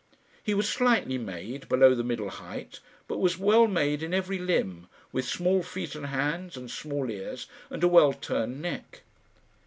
He 0.41 0.55
was 0.55 0.67
slightly 0.67 1.19
made, 1.19 1.69
below 1.69 1.93
the 1.93 2.03
middle 2.03 2.31
height, 2.31 2.79
but 3.07 3.19
was 3.19 3.37
well 3.37 3.67
made 3.67 4.01
in 4.01 4.15
every 4.15 4.39
limb, 4.39 4.87
with 5.11 5.25
small 5.29 5.61
feet 5.61 5.93
and 5.93 6.07
hands, 6.07 6.57
and 6.57 6.71
small 6.71 7.11
ears, 7.11 7.45
and 7.69 7.83
a 7.83 7.87
well 7.87 8.11
turned 8.11 8.63
neck. 8.63 9.03